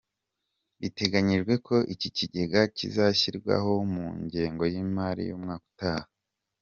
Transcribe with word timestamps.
Biteganyijwe 0.79 1.53
ko 1.67 1.75
iki 1.93 2.09
kigega 2.17 2.61
kizashyirwaho 2.77 3.71
mu 3.93 4.05
ngengo 4.23 4.63
y’imari 4.73 5.23
y’umwaka 5.29 5.65
utaha. 5.71 6.07